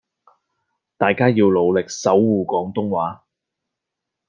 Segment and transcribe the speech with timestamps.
[0.97, 3.23] 大家要努力守謢廣東話